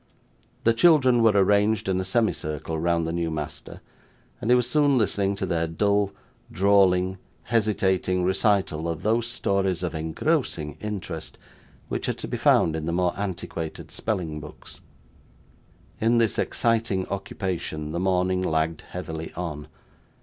[0.63, 3.81] The children were arranged in a semicircle round the new master,
[4.41, 6.11] and he was soon listening to their dull,
[6.51, 11.37] drawling, hesitating recital of those stories of engrossing interest
[11.87, 14.79] which are to be found in the more antiquated spelling books.
[15.99, 19.67] In this exciting occupation, the morning lagged heavily on.